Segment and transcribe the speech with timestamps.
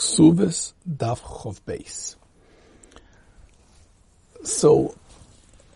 [0.00, 2.16] Ksuvis Daf Chov Beis.
[4.42, 4.94] So,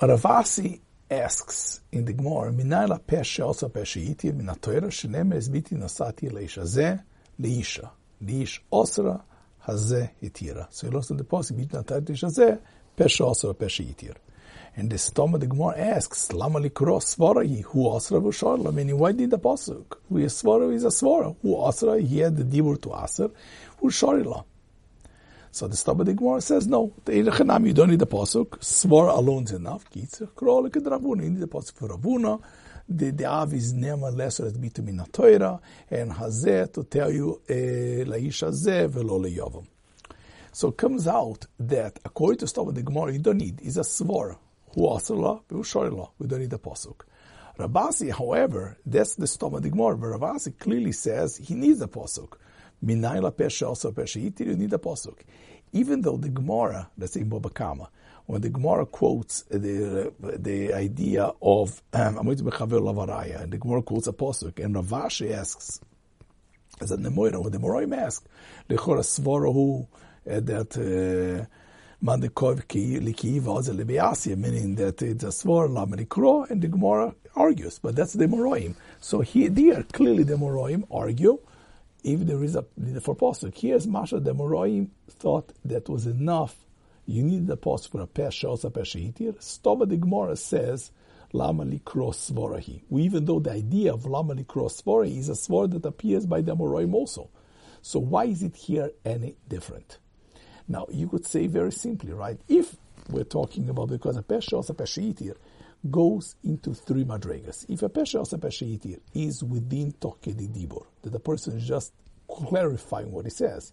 [0.00, 0.80] Rav Assi
[1.10, 6.98] asks in the Gemara, Minayla Peshe also Peshe Iti, Minatoira, Shenem Ezbiti Nasati Leisha Ze,
[7.40, 7.90] Leisha.
[8.20, 9.22] Leish Osra,
[9.60, 10.66] Haze Hitira.
[10.70, 12.58] So he lost in the post, Biti Nasati Leisha Ze,
[12.96, 14.16] Peshe Osra, Peshe Itir.
[14.78, 19.30] And the stomach, the Gemara asks, Lama likro svarahi, who asra v'sharla, meaning why did
[19.30, 19.96] the pasuk?
[20.10, 21.34] Who is svara is a svara.
[21.40, 23.32] Who asra, he had the dibur to asr,
[23.78, 23.90] who.
[25.50, 29.16] So the stomach, the Gemara says, no, the Erechanam, you don't need the pasuk, svara
[29.16, 32.42] alone is enough, kitzir, kro like Ravuna, you need the pasuk for Ravuna,
[32.86, 35.58] the, the Av is nema lesser as bitumin Torah,
[35.90, 39.66] and hazeh to tell you, eh, laish hazeh velo leyavam.
[40.52, 43.80] So it comes out that according to Stava the Gemara, you don't need, is a
[43.80, 44.36] svara.
[44.76, 47.00] Who asala, we don't need the pasuk.
[47.56, 51.78] Rav Assi, however, that's the stomach the Gemara, but Rav Assi clearly says he needs
[51.78, 52.34] the pasuk.
[52.84, 55.20] Minayla pesha also pesha itir, you need the pasuk.
[55.72, 57.88] Even though the Gemara, let's say in Bava Kamma,
[58.26, 64.62] when the Gemara quotes the the idea of um, and the Gemara quotes a pasuk,
[64.62, 65.80] and Ravashi asks,
[66.82, 68.26] as a Nemoira, when the Moraim ask,
[68.68, 69.86] lechora svarahu
[70.30, 70.76] uh, that.
[70.76, 71.46] Uh,
[72.02, 72.68] Meaning that
[75.00, 78.74] it's a svar Lamarikro, and the Gemara argues, but that's the Moroim.
[79.00, 81.38] So here, there, clearly the Moroim argue,
[82.04, 82.66] if there is a
[83.00, 83.56] for posuk.
[83.56, 86.66] Here's Masha, the Moroim thought that was enough.
[87.06, 89.10] You need the posuk for a pesha, also pesha.
[89.38, 90.90] Stova the Gemara says,
[91.32, 92.82] Lama likro svarahi.
[92.90, 96.54] Even though the idea of Lama likro svarahi is a svar that appears by the
[96.54, 97.30] Moroim also.
[97.80, 99.98] So why is it here any different?
[100.68, 102.40] Now, you could say very simply, right?
[102.48, 102.76] If
[103.08, 105.36] we're talking about because a pesha or a peshiitir
[105.90, 107.66] goes into three madregas.
[107.68, 111.66] If a pesha or a peshiitir is within toke di dibor, that the person is
[111.66, 111.92] just
[112.28, 113.72] clarifying what he says,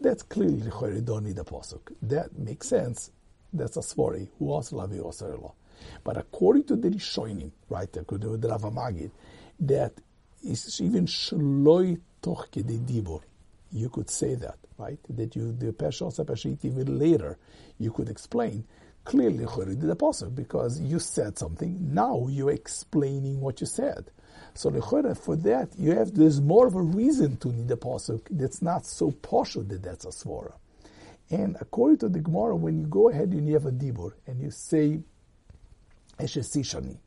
[0.00, 1.92] that's clearly the don't need a posuk.
[2.02, 3.10] That makes sense.
[3.52, 5.54] That's a svori who also lavi osarelo.
[6.04, 9.10] But according to the Rishonim, right, according to the Rav Magid,
[9.60, 9.92] that
[10.44, 13.22] is even shloi toke di dibor.
[13.70, 14.98] You could say that right?
[15.10, 17.36] That you the Pesha Sepeshit even later
[17.78, 18.64] you could explain
[19.04, 21.78] clearly the apostle because you said something.
[21.94, 24.10] Now you're explaining what you said.
[24.54, 28.62] So for that you have there's more of a reason to need the pasuk that's
[28.62, 30.54] not so partial that that's a svara.
[31.30, 34.40] And according to the Gemara, when you go ahead and you have a dibur and
[34.40, 35.00] you say
[36.18, 36.98] eshesishani,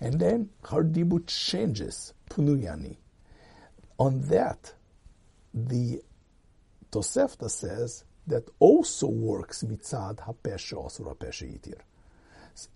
[0.00, 2.96] and then her dibur changes punuyani.
[3.98, 4.74] On that,
[5.54, 6.02] the
[6.90, 11.80] Tosefta says that also works mitzad hapesha or hapesha yitir.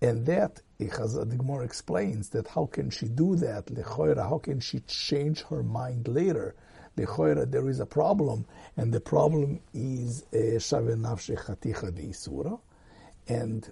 [0.01, 3.67] And that, the explains that how can she do that?
[3.67, 6.55] Lechoira, how can she change her mind later?
[6.97, 12.59] Lechoira, there is a problem, and the problem is eh, shave nafshe chaticha de isura.
[13.29, 13.71] And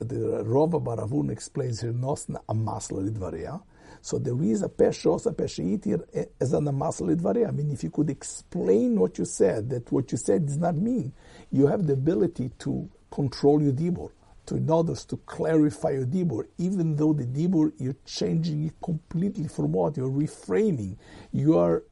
[0.00, 3.62] the Rova Baravun explains here nosna amasla lidvaria
[4.00, 7.48] so there is a peshos, a peshiitir eh, as an amasalidvare.
[7.48, 10.76] I mean, if you could explain what you said, that what you said does not
[10.76, 11.12] mean,
[11.50, 14.10] you have the ability to control your dibur,
[14.46, 19.72] to order to clarify your dibur, even though the dibur, you're changing it completely from
[19.72, 19.96] what?
[19.96, 20.96] You're reframing.
[21.32, 21.82] You are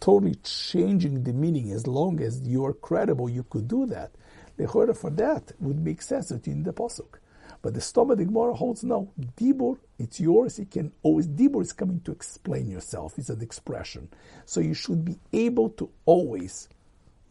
[0.00, 4.10] totally changing the meaning as long as you are credible, you could do that.
[4.56, 7.18] The order for that would make sense in the Pasuk.
[7.62, 9.12] But the stomach, the Gemara holds no.
[9.36, 10.58] Dibur, it's yours.
[10.58, 13.18] It can always, Dibur is coming to explain yourself.
[13.18, 14.08] It's an expression.
[14.44, 16.68] So you should be able to always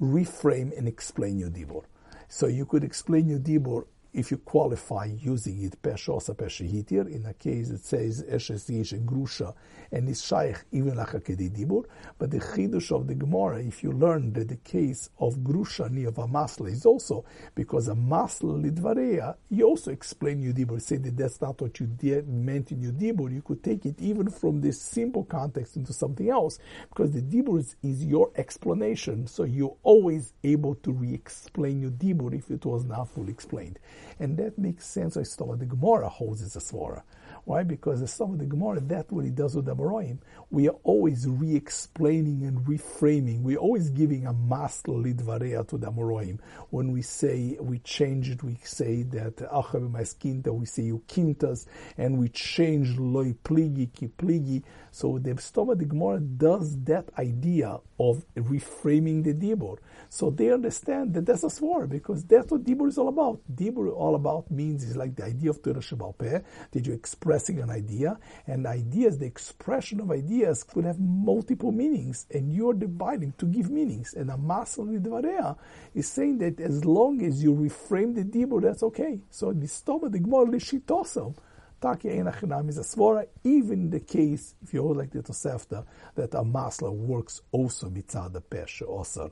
[0.01, 1.83] reframe and explain your Dibur.
[2.29, 7.33] So you could explain your Dibur if you qualify using it, peshosa peshehitir, in a
[7.33, 9.53] case it says eshes yish grusha,
[9.91, 11.85] and it's shaykh even like a dibur.
[12.17, 16.17] But the chidush of the Gemara, if you learn that the case of grusha of
[16.17, 21.15] a masla is also because a masla lidvareya, you also explain your dibur, say that
[21.17, 23.31] that's not what you did, meant in your dibur.
[23.31, 27.59] You could take it even from this simple context into something else, because the dibur
[27.59, 32.83] is, is your explanation, so you're always able to re-explain your dibur if it was
[32.85, 33.79] not fully explained.
[34.19, 37.03] And that makes sense why Stoma the Gemara holds it's a svara.
[37.43, 37.63] Why?
[37.63, 40.19] Because the Stoma the Gemara, that's what he does with the Moraim.
[40.51, 43.41] We are always re-explaining and reframing.
[43.41, 46.39] We're always giving a master lidvarea to the Moraim.
[46.69, 51.65] When we say, we change it, we say that Achav Maskinta, we say Ukintas,
[51.97, 54.63] and we change Loi Pligi, Ki Pligi.
[54.91, 59.77] So the Stoma the Gemara does that idea of reframing the Dibur.
[60.09, 63.39] So they understand that that's a swar because that's what Dibur is all about.
[63.53, 67.61] Dibur all about means is like the idea of Torah Shabbat that you express expressing
[67.61, 73.33] an idea, and ideas, the expression of ideas could have multiple meanings, and you're dividing
[73.37, 74.13] to give meanings.
[74.13, 75.55] And a masal dvarea
[75.95, 79.21] is saying that as long as you reframe the dibur, that's okay.
[79.29, 81.35] So the stoma the gmor lishitosam.
[81.81, 85.83] Takia Enachinam is a svara, even in the case, if you hold like the Tosefta,
[86.15, 89.31] that a masla works also mitzad the pesha osar.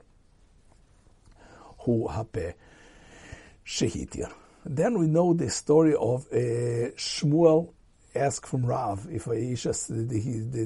[1.78, 2.54] Hu hape
[3.64, 4.32] shehitir.
[4.64, 7.72] Then we know the story of uh, Shmuel
[8.14, 9.72] asked from Rav if Aisha,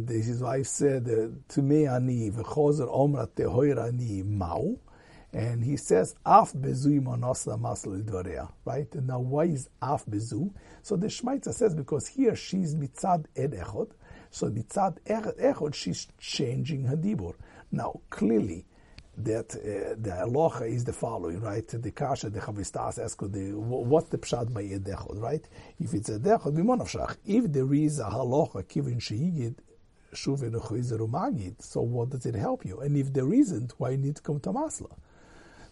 [0.08, 1.04] his wife said,
[1.48, 4.78] to me ani v'chozer omra tehoir ani mau.
[5.34, 8.48] And he says, Af bezu imanosla masla dvarea.
[8.64, 8.94] Right?
[8.94, 10.54] And now why is Af bezu?
[10.82, 13.52] So the Shmaitza says, because here she's mitzad ed.
[14.30, 17.34] So mitzad echod, she's changing her dibur.
[17.72, 18.64] Now, clearly,
[19.16, 21.66] that uh, the aloha is the following, right?
[21.66, 25.44] The kasha, the chavistas ask the what's the pshat by edechod, right?
[25.80, 27.16] If it's edechod, bimonavshach.
[27.24, 29.56] If there is a halacha kivin sheigid
[30.14, 30.52] shuven
[31.10, 32.80] magid, so what does it help you?
[32.80, 34.92] And if there isn't, why need to come to masla?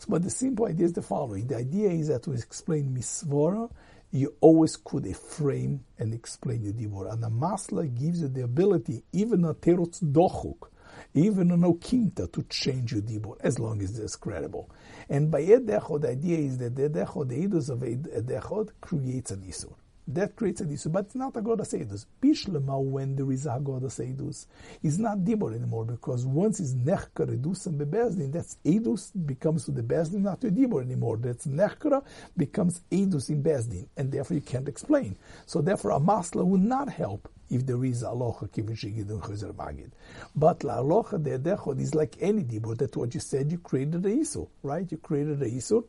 [0.02, 3.70] So, but the simple idea is the following: the idea is that to explain misvora,
[4.10, 9.04] you always could frame and explain your dibur, and the masla gives you the ability,
[9.12, 10.70] even a terutz dochuk
[11.14, 14.70] even an okimta to change your dibur, as long as it's credible.
[15.08, 19.42] And by edechod, the idea is that the edechod, the edus of edechod, creates an
[19.42, 19.72] isur.
[20.08, 22.06] That creates a issue, but it's not a Godas Edus.
[22.20, 24.46] Bishlema, when there is a Godas Edus,
[24.82, 29.70] is not Dibor anymore, because once it's Nechka Redus and Bebezdin, that's Edus becomes to
[29.70, 31.18] the Bezdin, not to Dibor anymore.
[31.18, 32.04] That's Nechkara
[32.36, 35.16] becomes Edus in Bezdin, and therefore you can't explain.
[35.46, 39.52] So therefore a Masla will not help if there is aloha kivin shigid and chuzer
[39.52, 39.90] magid.
[40.34, 41.38] But la aloha de
[41.78, 42.76] is like any dibur.
[42.76, 43.52] That's what you said.
[43.52, 44.90] You created a isur, right?
[44.90, 45.84] You created a isur.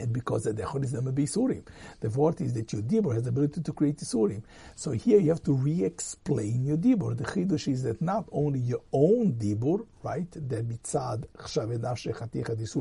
[0.00, 1.64] And because the dechod is never be surim.
[2.00, 4.42] The word is that your dibur has the ability to create surim.
[4.74, 7.16] So here you have to re-explain your dibur.
[7.16, 11.24] The chidush is that not only your own dibur, right, that mitzad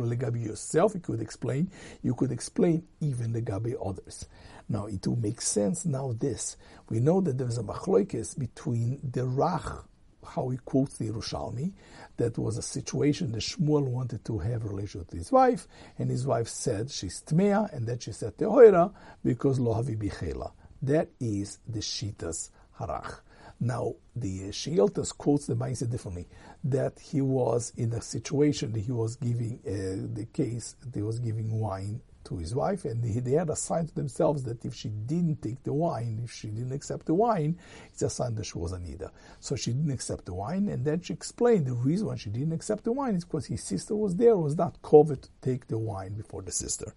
[0.03, 1.71] legabi yourself, you could explain,
[2.01, 4.27] you could explain even the gabi others.
[4.69, 6.57] Now, it will make sense now this.
[6.89, 9.83] We know that there is a machloikis between the Rach,
[10.25, 11.71] how he quotes the Yerushalmi,
[12.17, 15.67] that was a situation that Shmuel wanted to have relation with his wife,
[15.97, 18.93] and his wife said she's Tmea, and then she said Tehoira,
[19.23, 20.51] because lo havi bichela.
[20.81, 22.49] That is the Shitas
[22.79, 23.19] Harach.
[23.59, 26.27] Now, the Sheiltas quotes the mindset differently,
[26.65, 31.01] that he was in a situation that he was giving, uh, the case, that he
[31.01, 32.01] was giving wine
[32.33, 35.61] to his wife, and they, they had assigned to themselves that if she didn't take
[35.63, 37.57] the wine, if she didn't accept the wine,
[37.91, 39.11] it's a sign that she was Anida.
[39.39, 42.53] So she didn't accept the wine, and then she explained the reason why she didn't
[42.53, 45.77] accept the wine is because his sister was there, was not covered to take the
[45.77, 46.93] wine before the sister.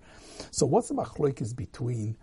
[0.51, 2.17] So what's the machlokes between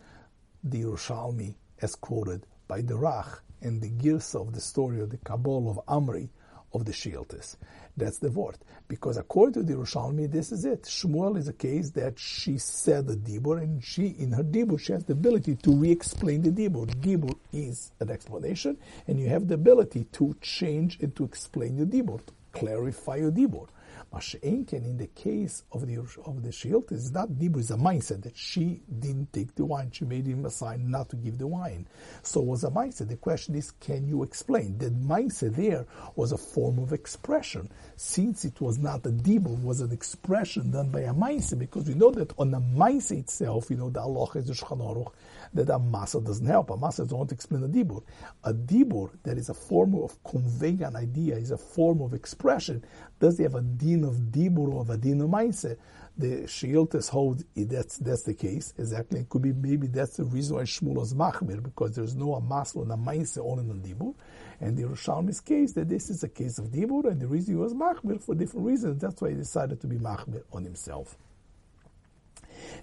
[0.64, 5.18] the Yerushalmi, as quoted by the Rach, and the Girsa of the story of the
[5.18, 6.30] Kabul of Amri
[6.74, 7.58] of the Shieltis?
[7.96, 8.58] That's the word.
[8.88, 10.84] Because according to the Yerushalmi, this is it.
[10.84, 14.94] Shmuel is a case that she said the Dibur, and she, in her Dibur, she
[14.94, 16.88] has the ability to re-explain the Dibur.
[17.02, 18.78] Dibur is an explanation,
[19.08, 23.32] and you have the ability to change and to explain your Dibur, to clarify your
[23.32, 23.68] Dibur.
[24.14, 28.22] Masha'enken, in the case of the of the shield, is not dibur, is a mindset
[28.24, 29.90] that she didn't take the wine.
[29.92, 31.88] She made him a sign not to give the wine.
[32.22, 33.10] So it was a mindset.
[33.10, 34.78] The question is, can you explain?
[34.78, 37.70] The mindset there was a form of expression.
[37.96, 41.88] Since it was not a dibur, it was an expression done by a mindset, because
[41.88, 45.12] we know that on the mindset itself, you know, the Allah is the Shulchan
[45.56, 46.70] that a masa doesn't help.
[46.70, 48.04] A masa doesn't explain a dibur.
[48.44, 52.84] A dibur that is a form of conveying an idea, is a form of expression.
[53.24, 55.78] Does he have a din of dibur or of a din of maise?
[56.18, 59.22] The Sheiltes hold that's that's the case exactly.
[59.22, 62.42] It could be maybe that's the reason why Shmuel was machmir because there's no a
[62.42, 64.14] amaslo and a maise only on dibur.
[64.60, 67.58] And the Yerushalmi's case that this is a case of dibur, and the reason he
[67.58, 69.00] was machmir for different reasons.
[69.00, 71.16] That's why he decided to be machmir on himself.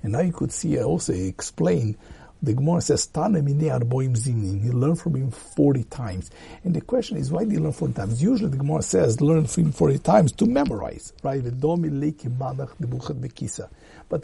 [0.02, 1.99] And now you could see I also explain
[2.42, 4.62] the Gemara says, mine arboim zimnin.
[4.62, 6.30] He learned from him 40 times.
[6.64, 8.23] And the question is, why did he learn 40 times?
[8.23, 11.44] Usually the Gemara says, learn from him 40 times to memorize, right?
[11.44, 11.61] But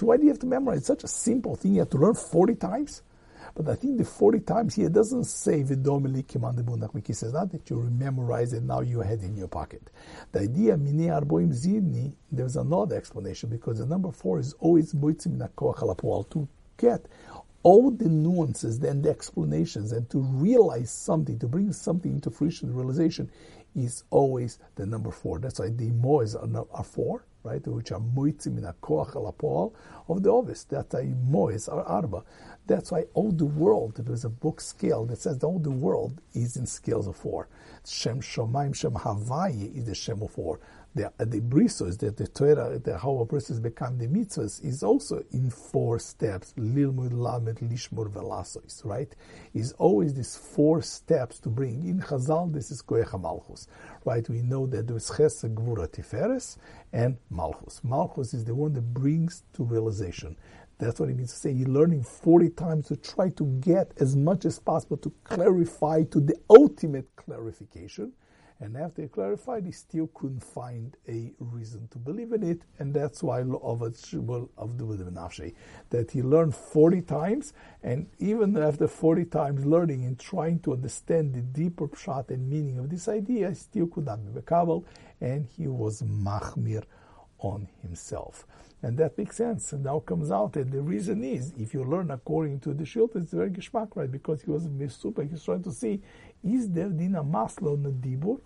[0.02, 0.78] why do you have to memorize?
[0.78, 1.74] It's such a simple thing.
[1.74, 3.02] You have to learn 40 times.
[3.54, 7.70] But I think the 40 times here doesn't say Vidomili Kiman He says not that
[7.70, 9.88] you memorize it, now you it in your pocket.
[10.32, 15.38] The idea Mine Arboim Zidni, there's another explanation because the number four is always Moitzim
[16.30, 17.06] to get
[17.66, 22.72] all the nuances and the explanations and to realize something, to bring something into fruition,
[22.72, 23.28] realization,
[23.74, 25.40] is always the number four.
[25.40, 27.66] That's why the mois are, are four, right?
[27.66, 29.74] Which are moitzim in a koach al
[30.08, 30.62] of the ovis.
[30.62, 32.22] That's a mois or arba.
[32.68, 36.56] That's why all the world, there's a book scale that says all the world is
[36.56, 37.48] in scales of four.
[37.84, 40.60] Shem Shomaim Shem Havayi is the Shem of four
[40.96, 45.22] the, the brisos, that the Torah, the how a person become the mitzvahs, is also
[45.30, 46.54] in four steps.
[46.58, 49.14] Lilmud, lamed, lishmur, velasois, right?
[49.52, 51.86] Is always these four steps to bring.
[51.86, 53.68] In Chazal, this is koecha malchus,
[54.06, 54.26] right?
[54.28, 56.56] We know that there is chesed, gvura, tiferes,
[56.94, 57.82] and malchus.
[57.84, 60.36] Malchus is the one that brings to realization.
[60.78, 64.16] That's what it means to say you're learning 40 times to try to get as
[64.16, 68.12] much as possible to clarify to the ultimate clarification.
[68.58, 72.94] And after he clarified, he still couldn't find a reason to believe in it, and
[72.94, 73.42] that's why
[75.90, 81.34] that he learned 40 times, and even after 40 times learning and trying to understand
[81.34, 84.84] the deeper pshat and meaning of this idea, he still could not be mekabel,
[85.20, 86.84] and he was machmir
[87.38, 88.46] on himself.
[88.82, 89.72] And that makes sense.
[89.72, 93.16] And now comes out that the reason is, if you learn according to the Shilt,
[93.16, 94.10] it's very geschmack, right?
[94.10, 96.02] Because he was super, he's trying to see,
[96.44, 98.40] is there dina masla on the dibur,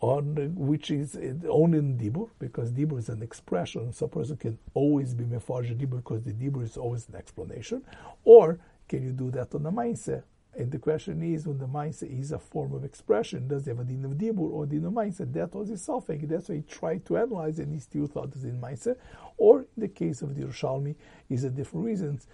[0.00, 4.36] on which is uh, only in dibur, because dibur is an expression, so a person
[4.36, 7.84] can always be mefarj dibur because the dibur is always an explanation,
[8.24, 8.58] or
[8.88, 10.24] can you do that on the mindset?
[10.54, 13.80] And the question is, when the mindset is a form of expression, does it have
[13.80, 15.32] a din of dibur or din of mindset?
[15.32, 16.24] That was his suffix.
[16.26, 18.96] That's why he tried to analyze and he still thought it's in mindset.
[19.38, 20.94] Or in the case of the Yerushalmi,
[21.30, 22.26] is a different reasons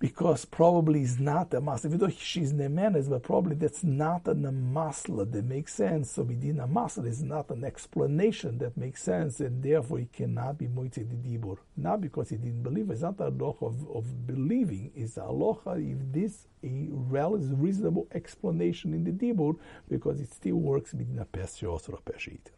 [0.00, 1.84] because probably is not a masla.
[1.84, 6.12] Even though she's nemenes, but probably that's not a masla that makes sense.
[6.12, 10.56] So within a masla is not an explanation that makes sense, and therefore he cannot
[10.56, 11.58] be moitzed dibur.
[11.76, 12.90] Not because he didn't believe.
[12.90, 14.90] It's not a aloha of, of believing.
[14.96, 19.56] It's a aloha if this a reasonable explanation in the dibur,
[19.88, 22.50] because it still works within a pesha or a peshit.